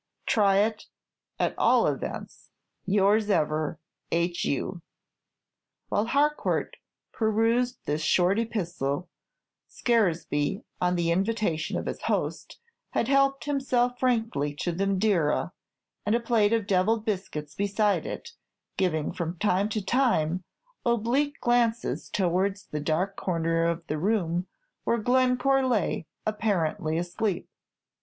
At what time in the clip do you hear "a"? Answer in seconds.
16.15-16.19